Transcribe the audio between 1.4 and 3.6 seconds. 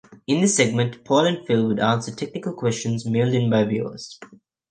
Phil would answer technical questions mailed in